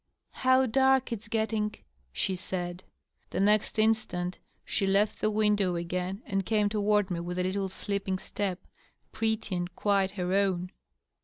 [0.47, 1.75] "How dark it's getting!"
[2.11, 2.83] she said.
[3.29, 7.69] The next instant she left the window again and came toward me with a little
[7.69, 8.65] sUpping step,
[9.11, 10.71] pretty and quite her own.